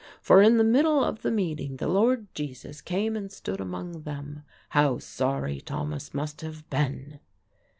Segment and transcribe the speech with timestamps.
[0.19, 4.41] for in the middle of the meeting, the Lord Jesus came and stood among them!
[4.69, 7.19] How sorry Thomas must have been!"